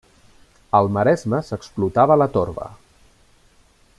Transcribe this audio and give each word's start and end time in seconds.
Al 0.79 0.89
maresme 0.95 1.41
s'explotava 1.49 2.19
la 2.23 2.29
torba. 2.39 2.69